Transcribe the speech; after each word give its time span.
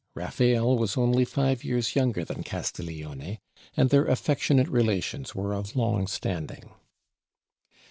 Raffael 0.15 0.79
was 0.79 0.97
only 0.97 1.25
five 1.25 1.63
years 1.63 1.95
younger 1.95 2.25
than 2.25 2.41
Castiglione, 2.41 3.37
and 3.77 3.91
their 3.91 4.05
affectionate 4.07 4.67
relations 4.67 5.35
were 5.35 5.53
of 5.53 5.75
long 5.75 6.07
standing. 6.07 6.71